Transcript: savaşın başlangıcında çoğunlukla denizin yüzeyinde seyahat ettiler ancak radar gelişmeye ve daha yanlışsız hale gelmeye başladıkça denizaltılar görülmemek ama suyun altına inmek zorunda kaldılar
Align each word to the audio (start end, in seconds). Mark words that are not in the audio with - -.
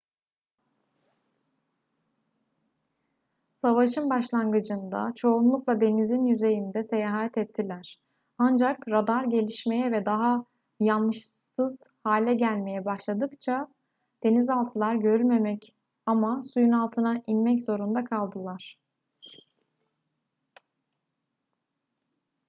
savaşın 3.61 4.09
başlangıcında 4.09 5.11
çoğunlukla 5.15 5.81
denizin 5.81 6.25
yüzeyinde 6.25 6.83
seyahat 6.83 7.37
ettiler 7.37 7.99
ancak 8.37 8.87
radar 8.89 9.23
gelişmeye 9.23 9.91
ve 9.91 10.05
daha 10.05 10.45
yanlışsız 10.79 11.89
hale 12.03 12.33
gelmeye 12.35 12.85
başladıkça 12.85 13.67
denizaltılar 14.23 14.95
görülmemek 14.95 15.75
ama 16.05 16.43
suyun 16.43 16.71
altına 16.71 17.23
inmek 17.27 17.63
zorunda 17.63 18.03
kaldılar 18.03 18.77